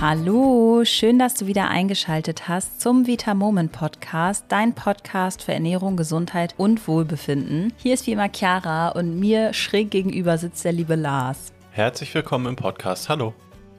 [0.00, 5.96] Hallo, schön, dass du wieder eingeschaltet hast zum Vita Moment Podcast, dein Podcast für Ernährung,
[5.96, 7.72] Gesundheit und Wohlbefinden.
[7.78, 11.52] Hier ist wie immer Chiara und mir schräg gegenüber sitzt der liebe Lars.
[11.72, 13.08] Herzlich willkommen im Podcast.
[13.08, 13.34] Hallo.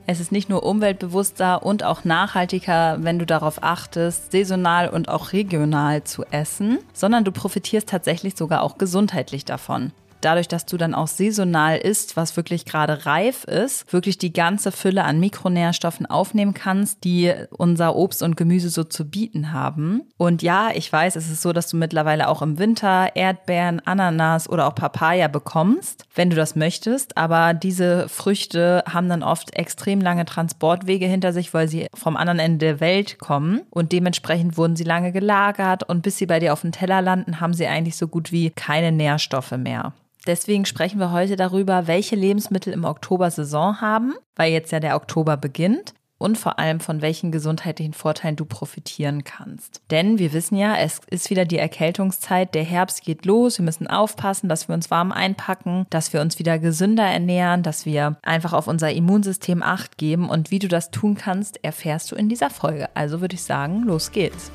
[0.07, 5.31] Es ist nicht nur umweltbewusster und auch nachhaltiger, wenn du darauf achtest, saisonal und auch
[5.31, 10.93] regional zu essen, sondern du profitierst tatsächlich sogar auch gesundheitlich davon dadurch, dass du dann
[10.93, 16.53] auch saisonal isst, was wirklich gerade reif ist, wirklich die ganze Fülle an Mikronährstoffen aufnehmen
[16.53, 20.01] kannst, die unser Obst und Gemüse so zu bieten haben.
[20.17, 24.49] Und ja, ich weiß, es ist so, dass du mittlerweile auch im Winter Erdbeeren, Ananas
[24.49, 27.17] oder auch Papaya bekommst, wenn du das möchtest.
[27.17, 32.39] Aber diese Früchte haben dann oft extrem lange Transportwege hinter sich, weil sie vom anderen
[32.39, 33.61] Ende der Welt kommen.
[33.69, 37.39] Und dementsprechend wurden sie lange gelagert und bis sie bei dir auf dem Teller landen,
[37.39, 39.93] haben sie eigentlich so gut wie keine Nährstoffe mehr.
[40.27, 44.95] Deswegen sprechen wir heute darüber, welche Lebensmittel im Oktober Saison haben, weil jetzt ja der
[44.95, 49.81] Oktober beginnt und vor allem von welchen gesundheitlichen Vorteilen du profitieren kannst.
[49.89, 53.87] Denn wir wissen ja, es ist wieder die Erkältungszeit, der Herbst geht los, wir müssen
[53.87, 58.53] aufpassen, dass wir uns warm einpacken, dass wir uns wieder gesünder ernähren, dass wir einfach
[58.53, 62.49] auf unser Immunsystem acht geben und wie du das tun kannst, erfährst du in dieser
[62.49, 62.89] Folge.
[62.95, 64.51] Also würde ich sagen, los geht's.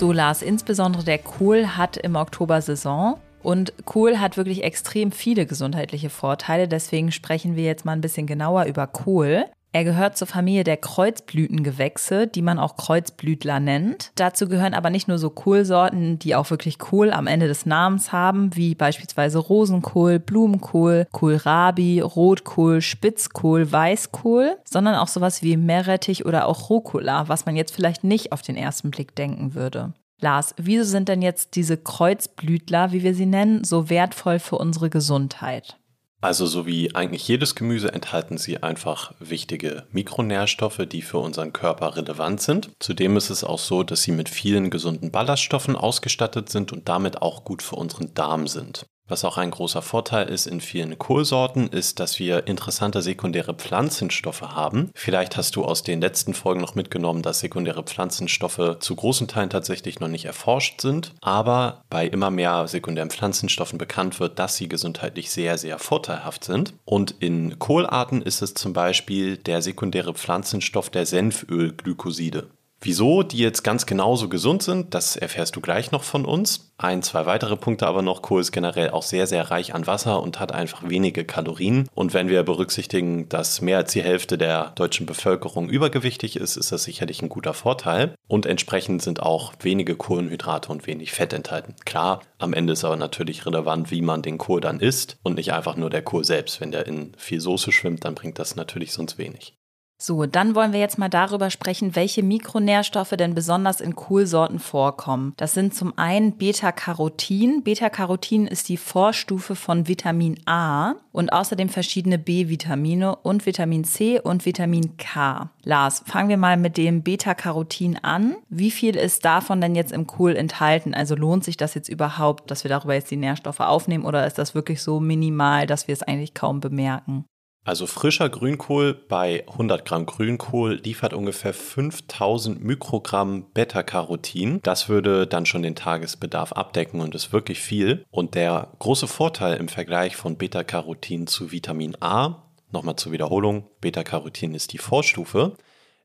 [0.00, 3.18] So, Lars, insbesondere der Kohl hat im Oktober Saison.
[3.42, 6.68] Und Kohl hat wirklich extrem viele gesundheitliche Vorteile.
[6.68, 9.44] Deswegen sprechen wir jetzt mal ein bisschen genauer über Kohl.
[9.72, 14.10] Er gehört zur Familie der Kreuzblütengewächse, die man auch Kreuzblütler nennt.
[14.16, 18.10] Dazu gehören aber nicht nur so Kohlsorten, die auch wirklich Kohl am Ende des Namens
[18.10, 26.46] haben, wie beispielsweise Rosenkohl, Blumenkohl, Kohlrabi, Rotkohl, Spitzkohl, Weißkohl, sondern auch sowas wie Meerrettich oder
[26.46, 29.92] auch Rucola, was man jetzt vielleicht nicht auf den ersten Blick denken würde.
[30.20, 34.90] Lars, wieso sind denn jetzt diese Kreuzblütler, wie wir sie nennen, so wertvoll für unsere
[34.90, 35.79] Gesundheit?
[36.22, 41.96] Also so wie eigentlich jedes Gemüse enthalten sie einfach wichtige Mikronährstoffe, die für unseren Körper
[41.96, 42.70] relevant sind.
[42.78, 47.22] Zudem ist es auch so, dass sie mit vielen gesunden Ballaststoffen ausgestattet sind und damit
[47.22, 48.84] auch gut für unseren Darm sind.
[49.10, 54.42] Was auch ein großer Vorteil ist in vielen Kohlsorten, ist, dass wir interessante sekundäre Pflanzenstoffe
[54.42, 54.92] haben.
[54.94, 59.50] Vielleicht hast du aus den letzten Folgen noch mitgenommen, dass sekundäre Pflanzenstoffe zu großen Teilen
[59.50, 64.68] tatsächlich noch nicht erforscht sind, aber bei immer mehr sekundären Pflanzenstoffen bekannt wird, dass sie
[64.68, 66.74] gesundheitlich sehr, sehr vorteilhaft sind.
[66.84, 72.46] Und in Kohlarten ist es zum Beispiel der sekundäre Pflanzenstoff der Senfölglykoside.
[72.82, 76.72] Wieso die jetzt ganz genauso gesund sind, das erfährst du gleich noch von uns.
[76.78, 78.22] Ein, zwei weitere Punkte aber noch.
[78.22, 81.90] Kohl ist generell auch sehr, sehr reich an Wasser und hat einfach wenige Kalorien.
[81.94, 86.72] Und wenn wir berücksichtigen, dass mehr als die Hälfte der deutschen Bevölkerung übergewichtig ist, ist
[86.72, 88.14] das sicherlich ein guter Vorteil.
[88.28, 91.76] Und entsprechend sind auch wenige Kohlenhydrate und wenig Fett enthalten.
[91.84, 95.52] Klar, am Ende ist aber natürlich relevant, wie man den Kohl dann isst und nicht
[95.52, 96.62] einfach nur der Kohl selbst.
[96.62, 99.59] Wenn der in viel Soße schwimmt, dann bringt das natürlich sonst wenig.
[100.02, 105.34] So, dann wollen wir jetzt mal darüber sprechen, welche Mikronährstoffe denn besonders in Kohlsorten vorkommen.
[105.36, 107.62] Das sind zum einen Beta-Carotin.
[107.62, 114.46] Beta-Carotin ist die Vorstufe von Vitamin A und außerdem verschiedene B-Vitamine und Vitamin C und
[114.46, 115.50] Vitamin K.
[115.64, 118.36] Lars, fangen wir mal mit dem Beta-Carotin an.
[118.48, 120.94] Wie viel ist davon denn jetzt im Kohl enthalten?
[120.94, 124.38] Also lohnt sich das jetzt überhaupt, dass wir darüber jetzt die Nährstoffe aufnehmen oder ist
[124.38, 127.26] das wirklich so minimal, dass wir es eigentlich kaum bemerken?
[127.62, 134.60] Also frischer Grünkohl bei 100 Gramm Grünkohl liefert ungefähr 5000 Mikrogramm Beta-Carotin.
[134.62, 138.06] Das würde dann schon den Tagesbedarf abdecken und ist wirklich viel.
[138.10, 144.54] Und der große Vorteil im Vergleich von Beta-Carotin zu Vitamin A, nochmal zur Wiederholung, Beta-Carotin
[144.54, 145.56] ist die Vorstufe,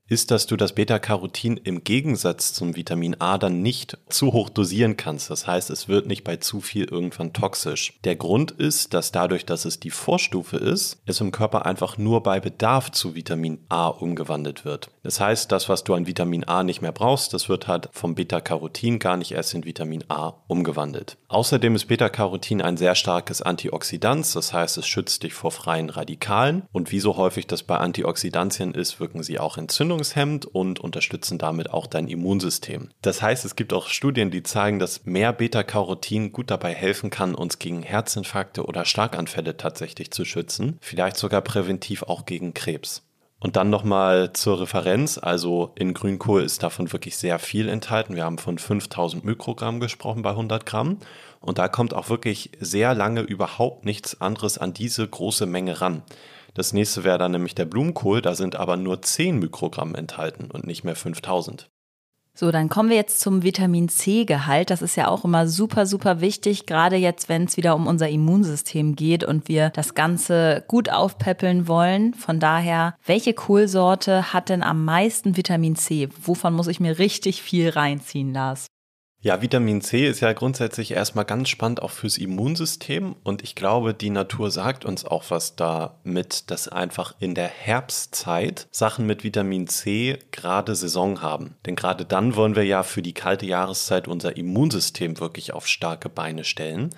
[0.07, 4.97] ist, dass du das Beta-Carotin im Gegensatz zum Vitamin A dann nicht zu hoch dosieren
[4.97, 5.29] kannst.
[5.29, 7.93] Das heißt, es wird nicht bei zu viel irgendwann toxisch.
[8.03, 12.21] Der Grund ist, dass dadurch, dass es die Vorstufe ist, es im Körper einfach nur
[12.21, 14.91] bei Bedarf zu Vitamin A umgewandelt wird.
[15.01, 18.13] Das heißt, das, was du an Vitamin A nicht mehr brauchst, das wird halt vom
[18.15, 21.17] Beta-Carotin gar nicht erst in Vitamin A umgewandelt.
[21.27, 26.63] Außerdem ist Beta-Carotin ein sehr starkes Antioxidant, das heißt, es schützt dich vor freien Radikalen.
[26.71, 31.71] Und wie so häufig das bei Antioxidantien ist, wirken sie auch entzündungshemmend und unterstützen damit
[31.71, 32.89] auch dein Immunsystem.
[33.01, 37.33] Das heißt, es gibt auch Studien, die zeigen, dass mehr Beta-Carotin gut dabei helfen kann,
[37.33, 43.04] uns gegen Herzinfarkte oder Schlaganfälle tatsächlich zu schützen, vielleicht sogar präventiv auch gegen Krebs.
[43.45, 48.15] Und dann nochmal zur Referenz, also in Grünkohl ist davon wirklich sehr viel enthalten.
[48.15, 50.97] Wir haben von 5000 Mikrogramm gesprochen bei 100 Gramm.
[51.41, 56.01] Und da kommt auch wirklich sehr lange überhaupt nichts anderes an diese große Menge ran.
[56.55, 60.65] Das nächste wäre dann nämlich der Blumenkohl, da sind aber nur 10 Mikrogramm enthalten und
[60.65, 61.69] nicht mehr 5000.
[62.37, 64.69] So, dann kommen wir jetzt zum Vitamin C-Gehalt.
[64.69, 68.09] Das ist ja auch immer super, super wichtig, gerade jetzt, wenn es wieder um unser
[68.09, 72.13] Immunsystem geht und wir das Ganze gut aufpäppeln wollen.
[72.13, 76.09] Von daher, welche Kohlsorte hat denn am meisten Vitamin C?
[76.23, 78.67] Wovon muss ich mir richtig viel reinziehen, Lars?
[79.25, 83.95] Ja, Vitamin C ist ja grundsätzlich erstmal ganz spannend auch fürs Immunsystem und ich glaube,
[83.95, 89.65] die Natur sagt uns auch was damit, dass einfach in der Herbstzeit Sachen mit Vitamin
[89.65, 91.55] C gerade Saison haben.
[91.65, 96.07] Denn gerade dann wollen wir ja für die kalte Jahreszeit unser Immunsystem wirklich auf starke
[96.07, 96.91] Beine stellen.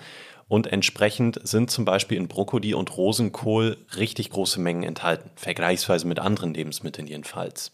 [0.48, 6.18] Und entsprechend sind zum Beispiel in Brokkoli und Rosenkohl richtig große Mengen enthalten, vergleichsweise mit
[6.18, 7.72] anderen Lebensmitteln jedenfalls.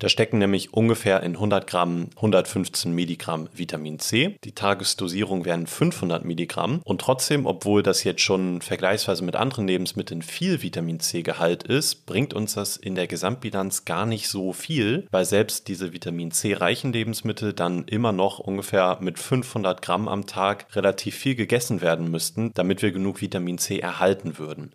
[0.00, 4.34] Da stecken nämlich ungefähr in 100 Gramm 115 Milligramm Vitamin C.
[4.44, 6.80] Die Tagesdosierung wären 500 Milligramm.
[6.84, 12.32] Und trotzdem, obwohl das jetzt schon vergleichsweise mit anderen Lebensmitteln viel Vitamin C-Gehalt ist, bringt
[12.32, 17.52] uns das in der Gesamtbilanz gar nicht so viel, weil selbst diese Vitamin C-reichen Lebensmittel
[17.52, 22.80] dann immer noch ungefähr mit 500 Gramm am Tag relativ viel gegessen werden müssten, damit
[22.80, 24.72] wir genug Vitamin C erhalten würden.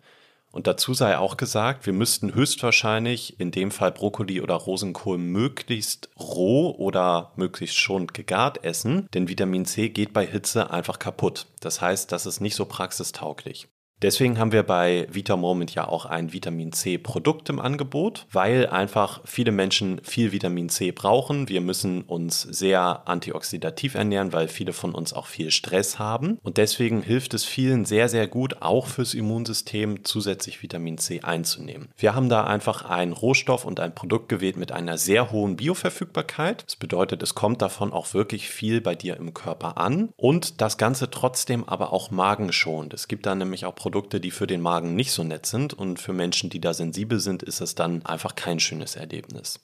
[0.56, 6.08] Und dazu sei auch gesagt, wir müssten höchstwahrscheinlich in dem Fall Brokkoli oder Rosenkohl möglichst
[6.18, 11.44] roh oder möglichst schon gegart essen, denn Vitamin C geht bei Hitze einfach kaputt.
[11.60, 13.68] Das heißt, das ist nicht so praxistauglich.
[14.02, 18.66] Deswegen haben wir bei Vita Moment ja auch ein Vitamin C Produkt im Angebot, weil
[18.66, 21.48] einfach viele Menschen viel Vitamin C brauchen.
[21.48, 26.38] Wir müssen uns sehr antioxidativ ernähren, weil viele von uns auch viel Stress haben.
[26.42, 31.88] Und deswegen hilft es vielen sehr, sehr gut, auch fürs Immunsystem zusätzlich Vitamin C einzunehmen.
[31.96, 36.64] Wir haben da einfach einen Rohstoff und ein Produkt gewählt mit einer sehr hohen Bioverfügbarkeit.
[36.66, 40.76] Das bedeutet, es kommt davon auch wirklich viel bei dir im Körper an und das
[40.76, 42.92] Ganze trotzdem aber auch magenschonend.
[42.92, 46.00] Es gibt da nämlich auch Produkte, die für den Magen nicht so nett sind und
[46.00, 49.60] für Menschen, die da sensibel sind, ist es dann einfach kein schönes Erlebnis.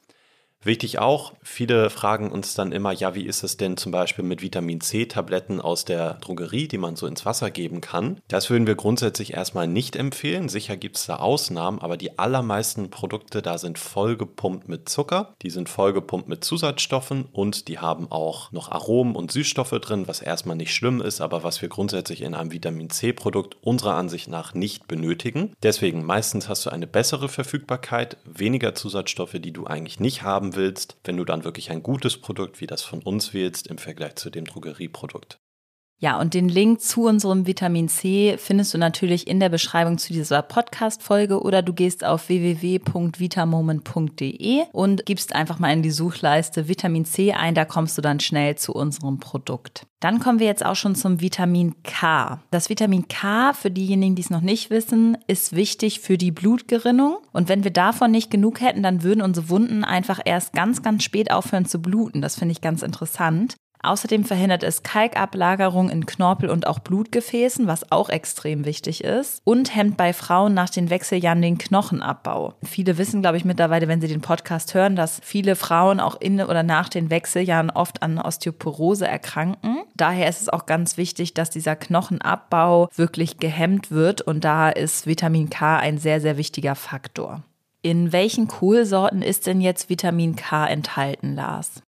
[0.64, 4.43] Wichtig auch, viele fragen uns dann immer, ja, wie ist es denn zum Beispiel mit
[4.43, 8.20] Vitamin C-Tabletten aus der Drogerie, die man so ins Wasser geben kann?
[8.29, 10.49] Das würden wir grundsätzlich erstmal nicht empfehlen.
[10.49, 15.50] Sicher gibt es da Ausnahmen, aber die allermeisten Produkte da sind vollgepumpt mit Zucker, die
[15.50, 20.56] sind vollgepumpt mit Zusatzstoffen und die haben auch noch Aromen und Süßstoffe drin, was erstmal
[20.56, 24.87] nicht schlimm ist, aber was wir grundsätzlich in einem Vitamin C-Produkt unserer Ansicht nach nicht
[24.87, 25.55] benötigen.
[25.64, 30.96] Deswegen meistens hast du eine bessere Verfügbarkeit, weniger Zusatzstoffe, die du eigentlich nicht haben willst,
[31.04, 34.31] wenn du dann wirklich ein gutes Produkt wie das von uns wählst im Vergleich zu
[34.31, 35.42] dem Drogerieprodukt.
[36.02, 40.12] Ja, und den Link zu unserem Vitamin C findest du natürlich in der Beschreibung zu
[40.12, 47.04] dieser Podcast-Folge oder du gehst auf www.vitamoment.de und gibst einfach mal in die Suchleiste Vitamin
[47.04, 49.87] C ein, da kommst du dann schnell zu unserem Produkt.
[50.00, 52.43] Dann kommen wir jetzt auch schon zum Vitamin K.
[52.50, 57.19] Das Vitamin K, für diejenigen, die es noch nicht wissen, ist wichtig für die Blutgerinnung.
[57.32, 61.04] Und wenn wir davon nicht genug hätten, dann würden unsere Wunden einfach erst ganz, ganz
[61.04, 62.20] spät aufhören zu bluten.
[62.20, 63.54] Das finde ich ganz interessant.
[63.84, 69.40] Außerdem verhindert es Kalkablagerung in Knorpel und auch Blutgefäßen, was auch extrem wichtig ist.
[69.43, 72.55] Und hemmt bei Frauen nach den Wechseljahren den Knochenabbau.
[72.62, 76.40] Viele wissen, glaube ich, mittlerweile, wenn sie den Podcast hören, dass viele Frauen auch in
[76.40, 79.82] oder nach den Wechseljahren oft an Osteoporose erkranken.
[79.96, 84.23] Daher ist es auch ganz wichtig, dass dieser Knochenabbau wirklich gehemmt wird.
[84.23, 87.43] Und da ist Vitamin K ein sehr, sehr wichtiger Faktor.
[87.82, 91.82] In welchen Kohlsorten ist denn jetzt Vitamin K enthalten, Lars?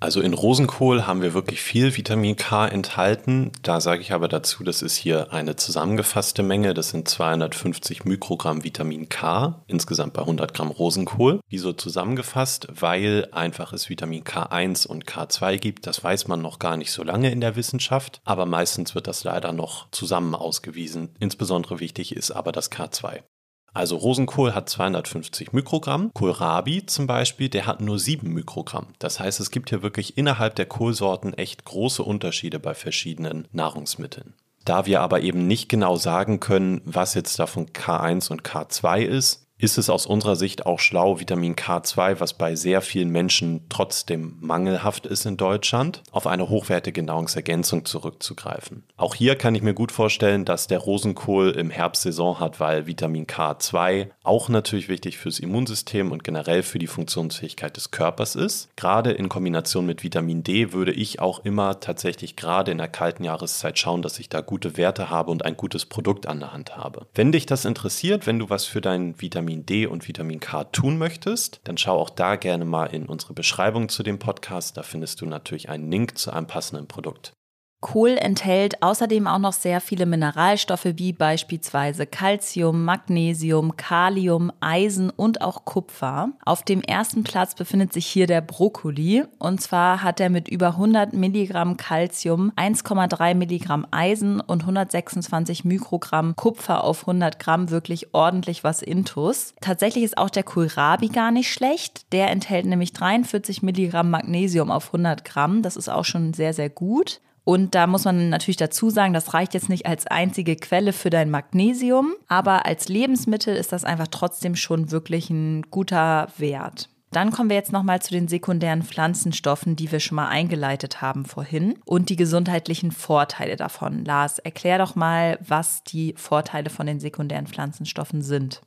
[0.00, 3.50] Also in Rosenkohl haben wir wirklich viel Vitamin K enthalten.
[3.62, 6.72] Da sage ich aber dazu, das ist hier eine zusammengefasste Menge.
[6.72, 11.40] Das sind 250 Mikrogramm Vitamin K, insgesamt bei 100 Gramm Rosenkohl.
[11.48, 12.68] Wieso zusammengefasst?
[12.72, 15.88] Weil einfach es Vitamin K1 und K2 gibt.
[15.88, 18.20] Das weiß man noch gar nicht so lange in der Wissenschaft.
[18.24, 21.16] Aber meistens wird das leider noch zusammen ausgewiesen.
[21.18, 23.22] Insbesondere wichtig ist aber das K2.
[23.72, 28.88] Also Rosenkohl hat 250 Mikrogramm, Kohlrabi zum Beispiel, der hat nur 7 Mikrogramm.
[28.98, 34.34] Das heißt, es gibt hier wirklich innerhalb der Kohlsorten echt große Unterschiede bei verschiedenen Nahrungsmitteln.
[34.64, 39.47] Da wir aber eben nicht genau sagen können, was jetzt davon K1 und K2 ist,
[39.58, 44.36] ist es aus unserer Sicht auch schlau, Vitamin K2, was bei sehr vielen Menschen trotzdem
[44.40, 48.84] mangelhaft ist in Deutschland, auf eine hochwertige Nahrungsergänzung zurückzugreifen.
[48.96, 53.26] Auch hier kann ich mir gut vorstellen, dass der Rosenkohl im Herbstsaison hat, weil Vitamin
[53.26, 58.68] K2 auch natürlich wichtig fürs Immunsystem und generell für die Funktionsfähigkeit des Körpers ist.
[58.76, 63.24] Gerade in Kombination mit Vitamin D würde ich auch immer tatsächlich gerade in der kalten
[63.24, 66.76] Jahreszeit schauen, dass ich da gute Werte habe und ein gutes Produkt an der Hand
[66.76, 67.06] habe.
[67.14, 70.64] Wenn dich das interessiert, wenn du was für dein Vitamin Vitamin D und Vitamin K
[70.64, 74.76] tun möchtest, dann schau auch da gerne mal in unsere Beschreibung zu dem Podcast.
[74.76, 77.32] Da findest du natürlich einen Link zu einem passenden Produkt.
[77.80, 85.42] Kohl enthält außerdem auch noch sehr viele Mineralstoffe wie beispielsweise Calcium, Magnesium, Kalium, Eisen und
[85.42, 86.30] auch Kupfer.
[86.44, 90.70] Auf dem ersten Platz befindet sich hier der Brokkoli und zwar hat er mit über
[90.70, 98.64] 100 Milligramm Calcium, 1,3 Milligramm Eisen und 126 Mikrogramm Kupfer auf 100 Gramm wirklich ordentlich
[98.64, 99.54] was Intus.
[99.60, 102.12] Tatsächlich ist auch der Kohlrabi gar nicht schlecht.
[102.12, 105.62] Der enthält nämlich 43 Milligramm Magnesium auf 100 Gramm.
[105.62, 107.20] Das ist auch schon sehr, sehr gut.
[107.48, 111.08] Und da muss man natürlich dazu sagen, das reicht jetzt nicht als einzige Quelle für
[111.08, 116.90] dein Magnesium, aber als Lebensmittel ist das einfach trotzdem schon wirklich ein guter Wert.
[117.10, 121.24] Dann kommen wir jetzt nochmal zu den sekundären Pflanzenstoffen, die wir schon mal eingeleitet haben
[121.24, 124.04] vorhin und die gesundheitlichen Vorteile davon.
[124.04, 128.60] Lars, erklär doch mal, was die Vorteile von den sekundären Pflanzenstoffen sind.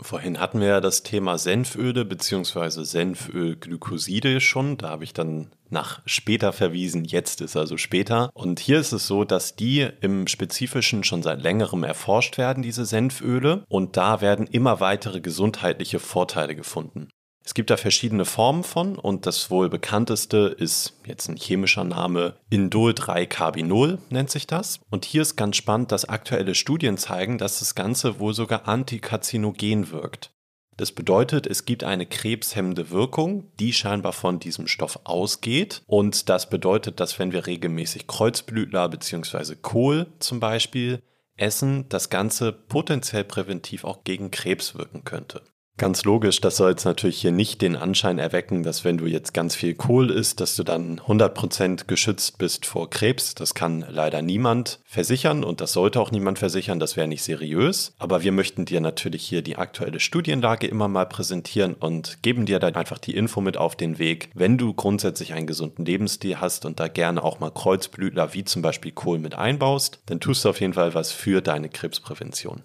[0.00, 2.84] Vorhin hatten wir ja das Thema Senföle bzw.
[2.84, 4.76] Senfölglykoside schon.
[4.76, 7.04] Da habe ich dann nach später verwiesen.
[7.04, 8.30] Jetzt ist also später.
[8.34, 12.84] Und hier ist es so, dass die im Spezifischen schon seit längerem erforscht werden, diese
[12.84, 13.64] Senföle.
[13.68, 17.08] Und da werden immer weitere gesundheitliche Vorteile gefunden.
[17.46, 22.34] Es gibt da verschiedene Formen von und das wohl bekannteste ist jetzt ein chemischer Name
[22.50, 24.80] Indol-3-Carbinol nennt sich das.
[24.90, 29.92] Und hier ist ganz spannend, dass aktuelle Studien zeigen, dass das Ganze wohl sogar antikarzinogen
[29.92, 30.32] wirkt.
[30.76, 35.82] Das bedeutet, es gibt eine krebshemmende Wirkung, die scheinbar von diesem Stoff ausgeht.
[35.86, 39.54] Und das bedeutet, dass wenn wir regelmäßig Kreuzblütler bzw.
[39.54, 41.00] Kohl zum Beispiel
[41.36, 45.42] essen, das Ganze potenziell präventiv auch gegen Krebs wirken könnte.
[45.78, 49.34] Ganz logisch, das soll jetzt natürlich hier nicht den Anschein erwecken, dass wenn du jetzt
[49.34, 53.34] ganz viel Kohl isst, dass du dann 100% geschützt bist vor Krebs.
[53.34, 57.92] Das kann leider niemand versichern und das sollte auch niemand versichern, das wäre nicht seriös.
[57.98, 62.58] Aber wir möchten dir natürlich hier die aktuelle Studienlage immer mal präsentieren und geben dir
[62.58, 66.64] dann einfach die Info mit auf den Weg, wenn du grundsätzlich einen gesunden Lebensstil hast
[66.64, 70.48] und da gerne auch mal Kreuzblütler wie zum Beispiel Kohl mit einbaust, dann tust du
[70.48, 72.62] auf jeden Fall was für deine Krebsprävention.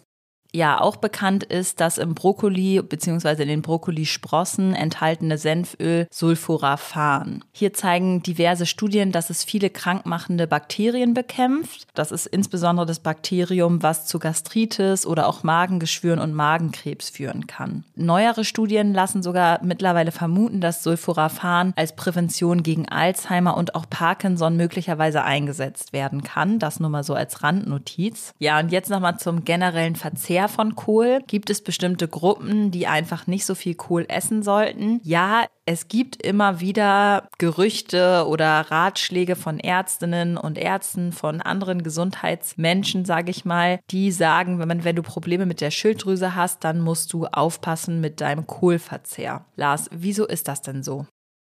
[0.53, 3.43] Ja, auch bekannt ist das im Brokkoli bzw.
[3.43, 7.46] in den Brokkolisprossen enthaltene Senföl Sulforaphan.
[7.53, 11.88] Hier zeigen diverse Studien, dass es viele krankmachende Bakterien bekämpft.
[11.93, 17.86] Das ist insbesondere das Bakterium, was zu Gastritis oder auch Magengeschwüren und Magenkrebs führen kann.
[17.96, 24.58] Neuere Studien lassen sogar mittlerweile vermuten, dass Sulforaphan als Prävention gegen Alzheimer und auch Parkinson
[24.58, 26.60] möglicherweise eingesetzt werden kann.
[26.60, 28.34] Das nur mal so als Randnotiz.
[28.39, 31.19] Ja, und jetzt nochmal zum generellen Verzehr Verzehr von Kohl?
[31.27, 35.00] Gibt es bestimmte Gruppen, die einfach nicht so viel Kohl essen sollten?
[35.03, 43.05] Ja, es gibt immer wieder Gerüchte oder Ratschläge von Ärztinnen und Ärzten, von anderen Gesundheitsmenschen,
[43.05, 47.13] sage ich mal, die sagen, wenn, wenn du Probleme mit der Schilddrüse hast, dann musst
[47.13, 49.45] du aufpassen mit deinem Kohlverzehr.
[49.55, 51.05] Lars, wieso ist das denn so?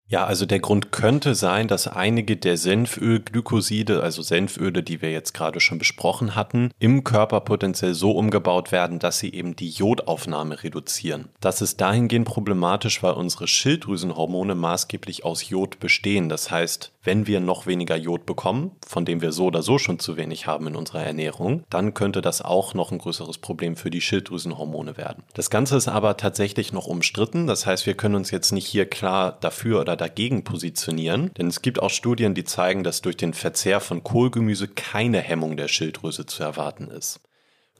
[0.08, 5.34] Ja, also der Grund könnte sein, dass einige der Senfölglykoside, also Senföle, die wir jetzt
[5.34, 10.62] gerade schon besprochen hatten, im Körper potenziell so umgebaut werden, dass sie eben die Jodaufnahme
[10.62, 11.30] reduzieren.
[11.40, 16.28] Das ist dahingehend problematisch, weil unsere Schilddrüsenhormone maßgeblich aus Jod bestehen.
[16.28, 19.98] Das heißt, wenn wir noch weniger Jod bekommen, von dem wir so oder so schon
[19.98, 23.90] zu wenig haben in unserer Ernährung, dann könnte das auch noch ein größeres Problem für
[23.90, 25.24] die Schilddrüsenhormone werden.
[25.34, 27.46] Das Ganze ist aber tatsächlich noch umstritten.
[27.48, 31.62] Das heißt, wir können uns jetzt nicht hier klar dafür oder dagegen positionieren, denn es
[31.62, 36.26] gibt auch Studien, die zeigen, dass durch den Verzehr von Kohlgemüse keine Hemmung der Schilddrüse
[36.26, 37.20] zu erwarten ist.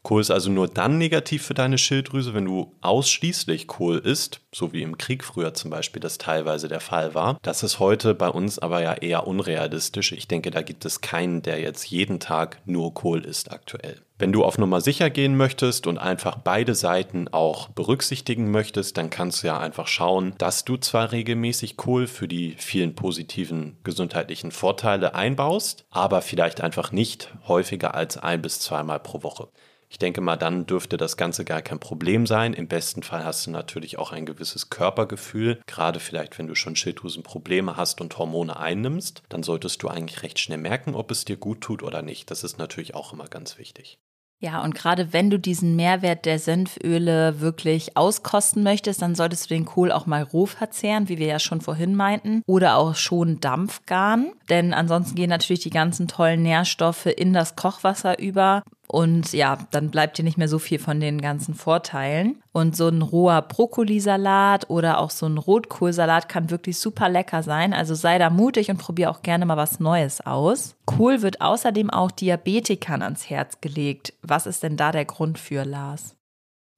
[0.07, 4.73] Kohl ist also nur dann negativ für deine Schilddrüse, wenn du ausschließlich Kohl isst, so
[4.73, 7.41] wie im Krieg früher zum Beispiel das teilweise der Fall war.
[7.43, 10.13] Das ist heute bei uns aber ja eher unrealistisch.
[10.13, 14.01] Ich denke, da gibt es keinen, der jetzt jeden Tag nur Kohl isst aktuell.
[14.17, 19.11] Wenn du auf Nummer sicher gehen möchtest und einfach beide Seiten auch berücksichtigen möchtest, dann
[19.11, 24.53] kannst du ja einfach schauen, dass du zwar regelmäßig Kohl für die vielen positiven gesundheitlichen
[24.53, 29.49] Vorteile einbaust, aber vielleicht einfach nicht häufiger als ein bis zweimal pro Woche.
[29.89, 32.53] Ich denke mal, dann dürfte das Ganze gar kein Problem sein.
[32.53, 35.61] Im besten Fall hast du natürlich auch ein gewisses Körpergefühl.
[35.67, 40.39] Gerade vielleicht, wenn du schon Schilddrüsenprobleme hast und Hormone einnimmst, dann solltest du eigentlich recht
[40.39, 42.31] schnell merken, ob es dir gut tut oder nicht.
[42.31, 43.99] Das ist natürlich auch immer ganz wichtig.
[44.39, 49.55] Ja, und gerade wenn du diesen Mehrwert der Senföle wirklich auskosten möchtest, dann solltest du
[49.55, 53.41] den Kohl auch mal roh verzehren, wie wir ja schon vorhin meinten, oder auch schon
[53.41, 59.59] Dampfgaren, denn ansonsten gehen natürlich die ganzen tollen Nährstoffe in das Kochwasser über und ja,
[59.71, 62.43] dann bleibt dir nicht mehr so viel von den ganzen Vorteilen.
[62.53, 67.73] Und so ein roher Brokkolisalat oder auch so ein Rotkohlsalat kann wirklich super lecker sein.
[67.73, 70.75] Also sei da mutig und probier auch gerne mal was Neues aus.
[70.87, 74.15] Kohl wird außerdem auch Diabetikern ans Herz gelegt.
[74.23, 76.16] Was ist denn da der Grund für, Lars?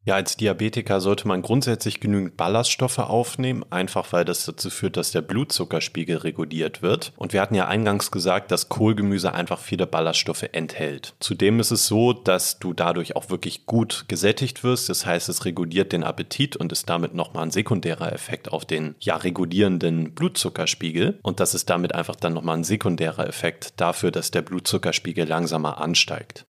[0.09, 5.11] Ja, als Diabetiker sollte man grundsätzlich genügend Ballaststoffe aufnehmen, einfach weil das dazu führt, dass
[5.11, 7.13] der Blutzuckerspiegel reguliert wird.
[7.19, 11.13] Und wir hatten ja eingangs gesagt, dass Kohlgemüse einfach viele Ballaststoffe enthält.
[11.21, 14.89] Zudem ist es so, dass du dadurch auch wirklich gut gesättigt wirst.
[14.89, 18.95] Das heißt, es reguliert den Appetit und ist damit nochmal ein sekundärer Effekt auf den
[19.01, 21.19] ja regulierenden Blutzuckerspiegel.
[21.23, 25.83] Und das ist damit einfach dann nochmal ein sekundärer Effekt dafür, dass der Blutzuckerspiegel langsamer
[25.83, 26.47] ansteigt.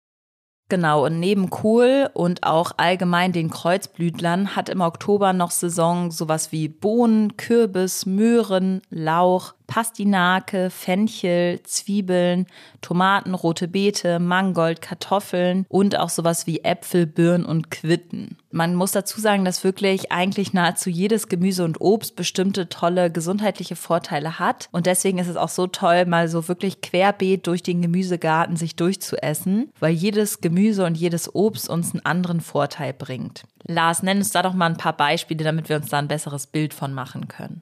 [0.71, 6.53] Genau, und neben Kohl und auch allgemein den Kreuzblütlern hat im Oktober noch Saison sowas
[6.53, 12.47] wie Bohnen, Kürbis, Möhren, Lauch, Pastinake, Fenchel, Zwiebeln,
[12.81, 18.39] Tomaten, rote Beete, Mangold, Kartoffeln und auch sowas wie Äpfel, Birnen und Quitten.
[18.51, 23.77] Man muss dazu sagen, dass wirklich eigentlich nahezu jedes Gemüse und Obst bestimmte tolle gesundheitliche
[23.77, 24.71] Vorteile hat.
[24.73, 28.75] Und deswegen ist es auch so toll, mal so wirklich querbeet durch den Gemüsegarten sich
[28.75, 33.45] durchzuessen, weil jedes Gemüse und jedes Obst uns einen anderen Vorteil bringt.
[33.65, 36.47] Lars, nenn uns da doch mal ein paar Beispiele, damit wir uns da ein besseres
[36.47, 37.61] Bild von machen können.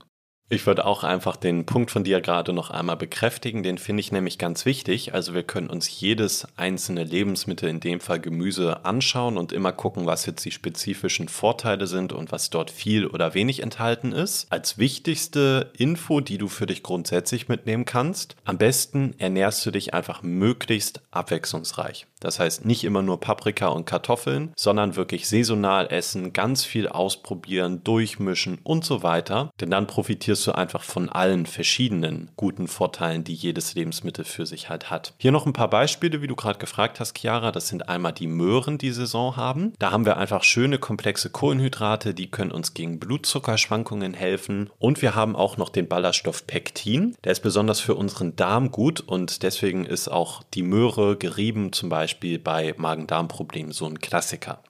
[0.48, 4.12] Ich würde auch einfach den Punkt von dir gerade noch einmal bekräftigen, den finde ich
[4.12, 5.12] nämlich ganz wichtig.
[5.12, 10.06] Also wir können uns jedes einzelne Lebensmittel, in dem Fall Gemüse, anschauen und immer gucken,
[10.06, 14.46] was jetzt die spezifischen Vorteile sind und was dort viel oder wenig enthalten ist.
[14.52, 19.94] Als wichtigste Info, die du für dich grundsätzlich mitnehmen kannst, am besten ernährst du dich
[19.94, 22.06] einfach möglichst abwechslungsreich.
[22.20, 27.84] Das heißt nicht immer nur Paprika und Kartoffeln, sondern wirklich saisonal essen, ganz viel ausprobieren,
[27.84, 29.50] durchmischen und so weiter.
[29.60, 34.68] Denn dann profitierst du einfach von allen verschiedenen guten Vorteilen, die jedes Lebensmittel für sich
[34.68, 35.14] halt hat.
[35.18, 37.52] Hier noch ein paar Beispiele, wie du gerade gefragt hast, Chiara.
[37.52, 39.72] Das sind einmal die Möhren, die Saison haben.
[39.78, 44.70] Da haben wir einfach schöne komplexe Kohlenhydrate, die können uns gegen Blutzuckerschwankungen helfen.
[44.78, 47.16] Und wir haben auch noch den Ballaststoff Pektin.
[47.24, 51.88] Der ist besonders für unseren Darm gut und deswegen ist auch die Möhre gerieben zum
[51.88, 54.62] Beispiel bei Magen-Darm-Problemen so ein Klassiker.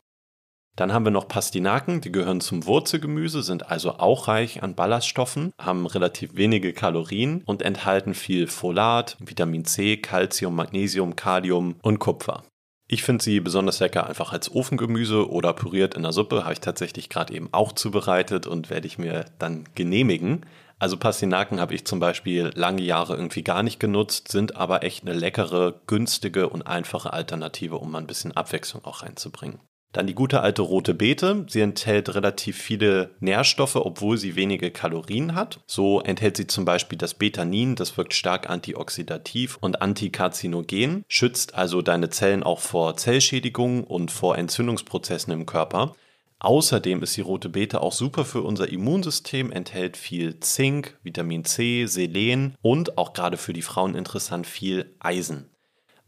[0.76, 5.52] Dann haben wir noch Pastinaken, die gehören zum Wurzelgemüse, sind also auch reich an Ballaststoffen,
[5.58, 12.42] haben relativ wenige Kalorien und enthalten viel Folat, Vitamin C, Calcium, Magnesium, Kalium und Kupfer.
[12.88, 16.60] Ich finde sie besonders lecker einfach als Ofengemüse oder püriert in der Suppe, habe ich
[16.60, 20.44] tatsächlich gerade eben auch zubereitet und werde ich mir dann genehmigen.
[20.78, 25.02] Also Pastinaken habe ich zum Beispiel lange Jahre irgendwie gar nicht genutzt, sind aber echt
[25.02, 29.58] eine leckere, günstige und einfache Alternative, um mal ein bisschen Abwechslung auch reinzubringen.
[29.92, 31.46] Dann die gute alte rote Beete.
[31.48, 35.60] Sie enthält relativ viele Nährstoffe, obwohl sie wenige Kalorien hat.
[35.66, 41.80] So enthält sie zum Beispiel das Betanin, das wirkt stark antioxidativ und antikarzinogen, schützt also
[41.80, 45.94] deine Zellen auch vor Zellschädigungen und vor Entzündungsprozessen im Körper.
[46.38, 51.86] Außerdem ist die rote Beete auch super für unser Immunsystem, enthält viel Zink, Vitamin C,
[51.86, 55.48] Selen und auch gerade für die Frauen interessant viel Eisen.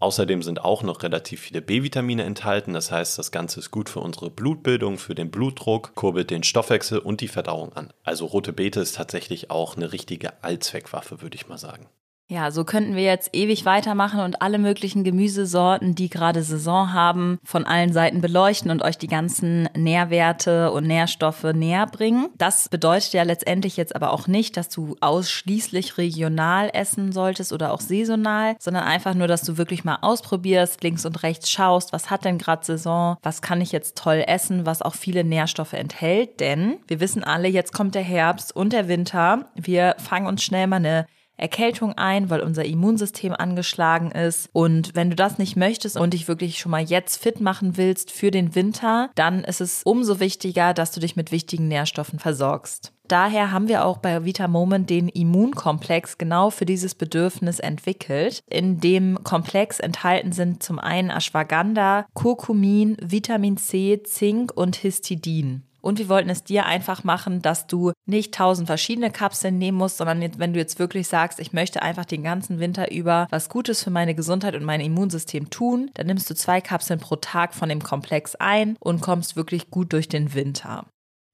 [0.00, 3.98] Außerdem sind auch noch relativ viele B-Vitamine enthalten, das heißt, das Ganze ist gut für
[3.98, 7.92] unsere Blutbildung, für den Blutdruck, kurbelt den Stoffwechsel und die Verdauung an.
[8.04, 11.88] Also rote Beete ist tatsächlich auch eine richtige Allzweckwaffe, würde ich mal sagen.
[12.30, 17.38] Ja, so könnten wir jetzt ewig weitermachen und alle möglichen Gemüsesorten, die gerade Saison haben,
[17.42, 22.28] von allen Seiten beleuchten und euch die ganzen Nährwerte und Nährstoffe näher bringen.
[22.36, 27.72] Das bedeutet ja letztendlich jetzt aber auch nicht, dass du ausschließlich regional essen solltest oder
[27.72, 32.10] auch saisonal, sondern einfach nur, dass du wirklich mal ausprobierst, links und rechts schaust, was
[32.10, 36.40] hat denn gerade Saison, was kann ich jetzt toll essen, was auch viele Nährstoffe enthält.
[36.40, 39.46] Denn wir wissen alle, jetzt kommt der Herbst und der Winter.
[39.54, 41.06] Wir fangen uns schnell mal eine
[41.38, 44.50] Erkältung ein, weil unser Immunsystem angeschlagen ist.
[44.52, 48.10] Und wenn du das nicht möchtest und dich wirklich schon mal jetzt fit machen willst
[48.10, 52.92] für den Winter, dann ist es umso wichtiger, dass du dich mit wichtigen Nährstoffen versorgst.
[53.08, 58.42] Daher haben wir auch bei Vita Moment den Immunkomplex genau für dieses Bedürfnis entwickelt.
[58.50, 65.62] In dem Komplex enthalten sind zum einen Ashwagandha, Kurkumin, Vitamin C, Zink und Histidin.
[65.80, 69.98] Und wir wollten es dir einfach machen, dass du nicht tausend verschiedene Kapseln nehmen musst,
[69.98, 73.82] sondern wenn du jetzt wirklich sagst, ich möchte einfach den ganzen Winter über was Gutes
[73.82, 77.68] für meine Gesundheit und mein Immunsystem tun, dann nimmst du zwei Kapseln pro Tag von
[77.68, 80.86] dem Komplex ein und kommst wirklich gut durch den Winter.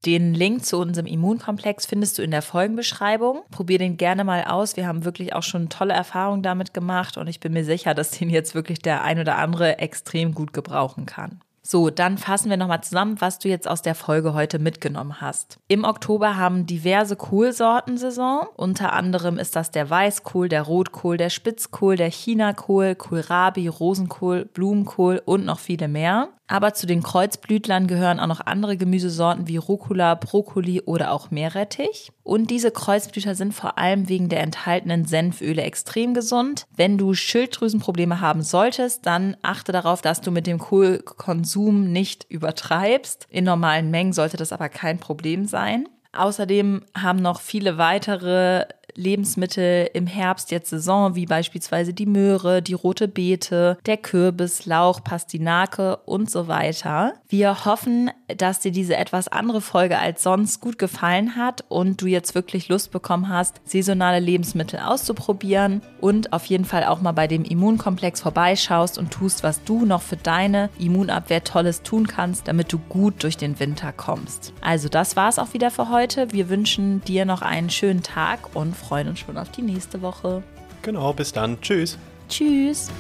[0.05, 3.41] Den Link zu unserem Immunkomplex findest du in der Folgenbeschreibung.
[3.51, 4.77] Probier den gerne mal aus.
[4.77, 8.11] Wir haben wirklich auch schon tolle Erfahrungen damit gemacht und ich bin mir sicher, dass
[8.11, 11.41] den jetzt wirklich der ein oder andere extrem gut gebrauchen kann.
[11.67, 15.59] So, dann fassen wir nochmal zusammen, was du jetzt aus der Folge heute mitgenommen hast.
[15.67, 18.47] Im Oktober haben diverse Kohlsorten Saison.
[18.55, 25.23] Unter anderem ist das der Weißkohl, der Rotkohl, der Spitzkohl, der Chinakohl, Kohlrabi, Rosenkohl, Blumenkohl
[25.25, 26.29] und noch viele mehr.
[26.47, 32.13] Aber zu den Kreuzblütlern gehören auch noch andere Gemüsesorten wie Rucola, Brokkoli oder auch Meerrettich.
[32.23, 36.67] Und diese Kreuzblüter sind vor allem wegen der enthaltenen Senföle extrem gesund.
[36.77, 43.27] Wenn du Schilddrüsenprobleme haben solltest, dann achte darauf, dass du mit dem Kohlkonsum nicht übertreibst.
[43.31, 45.89] In normalen Mengen sollte das aber kein Problem sein.
[46.13, 52.75] Außerdem haben noch viele weitere Lebensmittel im Herbst jetzt Saison, wie beispielsweise die Möhre, die
[52.75, 57.15] rote Beete, der Kürbis, Lauch, Pastinake und so weiter.
[57.29, 62.07] Wir hoffen, dass dir diese etwas andere Folge als sonst gut gefallen hat und du
[62.07, 67.27] jetzt wirklich Lust bekommen hast, saisonale Lebensmittel auszuprobieren und auf jeden Fall auch mal bei
[67.27, 72.73] dem Immunkomplex vorbeischaust und tust, was du noch für deine Immunabwehr Tolles tun kannst, damit
[72.73, 74.53] du gut durch den Winter kommst.
[74.61, 76.33] Also das war's auch wieder für heute.
[76.33, 80.43] Wir wünschen dir noch einen schönen Tag und freuen uns schon auf die nächste Woche.
[80.83, 81.61] Genau, bis dann.
[81.61, 81.99] Tschüss.
[82.29, 82.91] Tschüss.